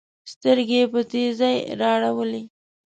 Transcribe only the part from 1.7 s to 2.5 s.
اړولې